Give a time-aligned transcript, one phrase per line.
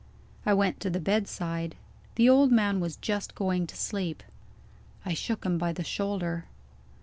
[0.47, 1.75] I went to the bedside.
[2.15, 4.23] The old man was just going to sleep.
[5.05, 6.45] I shook him by the shoulder.